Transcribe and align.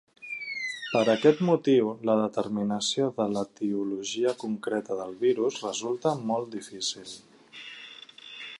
Per 0.93 1.01
aquest 1.11 1.41
motiu, 1.49 1.91
la 2.09 2.15
determinació 2.21 3.09
de 3.19 3.27
l’etiologia 3.35 4.33
concreta 4.45 4.97
del 5.03 5.15
virus 5.27 5.61
resulta 5.67 6.15
molt 6.33 6.53
difícil. 6.57 7.13